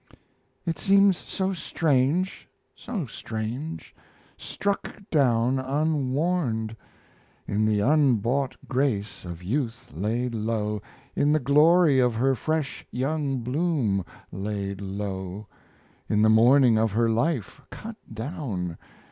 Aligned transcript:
It 0.65 0.79
seems 0.79 1.15
so 1.15 1.53
strange... 1.53 2.49
so 2.73 3.05
strange... 3.05 3.93
Struck 4.35 4.89
down 5.11 5.59
unwarned! 5.59 6.75
In 7.47 7.67
the 7.67 7.81
unbought 7.81 8.55
grace, 8.67 9.25
of 9.25 9.43
youth 9.43 9.91
laid 9.93 10.33
low 10.33 10.81
In 11.15 11.33
the 11.33 11.39
glory 11.39 11.99
of 11.99 12.15
her 12.15 12.33
fresh 12.33 12.83
young 12.89 13.41
bloom 13.43 14.03
laid 14.31 14.81
low 14.81 15.45
In 16.09 16.23
the 16.23 16.29
morning 16.29 16.79
of 16.79 16.93
her 16.93 17.07
life 17.07 17.61
cut 17.69 17.97
down! 18.11 18.79